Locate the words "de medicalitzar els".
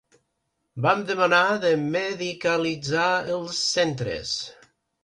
1.67-3.65